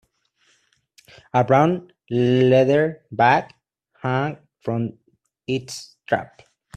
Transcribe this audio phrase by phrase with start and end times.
[1.31, 3.53] A brown leather bag
[3.99, 4.97] hung from
[5.45, 6.41] its strap.